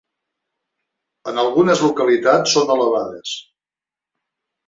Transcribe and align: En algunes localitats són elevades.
En 1.31 1.41
algunes 1.41 1.83
localitats 1.87 2.55
són 2.57 2.73
elevades. 2.77 3.37